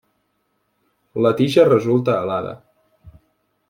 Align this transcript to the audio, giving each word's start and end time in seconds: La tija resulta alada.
La 1.27 1.33
tija 1.43 1.69
resulta 1.69 2.19
alada. 2.25 2.59